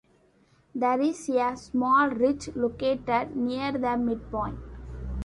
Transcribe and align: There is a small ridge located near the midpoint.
There 0.73 0.99
is 0.99 1.29
a 1.29 1.55
small 1.55 2.09
ridge 2.09 2.55
located 2.55 3.35
near 3.35 3.71
the 3.71 3.95
midpoint. 3.97 4.57